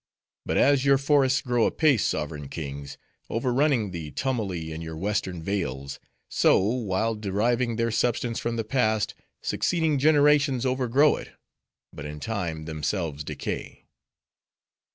But 0.47 0.57
as 0.57 0.83
your 0.83 0.97
forests 0.97 1.41
grow 1.43 1.67
apace, 1.67 2.03
sovereign 2.03 2.49
kings! 2.49 2.97
overrunning 3.29 3.91
the 3.91 4.09
tumuli 4.09 4.71
in 4.71 4.81
your 4.81 4.97
western 4.97 5.43
vales; 5.43 5.99
so, 6.27 6.57
while 6.57 7.13
deriving 7.13 7.75
their 7.75 7.91
substance 7.91 8.39
from 8.39 8.55
the 8.55 8.63
past, 8.63 9.13
succeeding 9.43 9.99
generations 9.99 10.65
overgrow 10.65 11.17
it; 11.17 11.33
but 11.93 12.05
in 12.05 12.19
time, 12.19 12.65
themselves 12.65 13.23
decay. 13.23 13.85